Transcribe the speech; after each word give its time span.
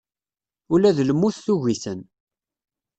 Ula 0.73 0.97
d 0.97 0.99
lmut 1.09 1.37
tugi-ten. 1.45 1.99